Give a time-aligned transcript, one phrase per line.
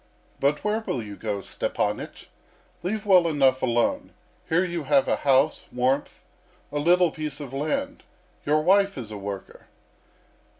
[0.39, 2.25] "But where will you go, Stepanych?
[2.81, 4.13] Leave well enough alone.
[4.49, 6.23] Here you have a house, warmth,
[6.71, 8.01] a little piece of land.
[8.43, 9.67] Your wife is a worker."